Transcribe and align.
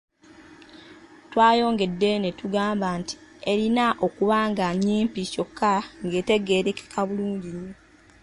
Twayongedde 1.31 2.09
ne 2.19 2.29
tugamba 2.39 2.87
nti 2.99 3.15
erina 3.51 3.85
okuba 4.05 4.39
nga 4.51 4.65
nnyimpi 4.73 5.21
kyokka 5.33 5.71
ng'etegeerekeka 6.05 6.99
bulungi 7.07 7.49
nnyo. 7.55 7.73